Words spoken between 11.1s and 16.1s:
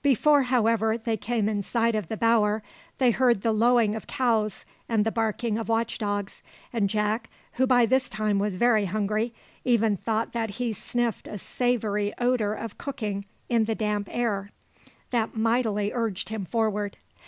a savoury odour of cooking in the damp air, that mightily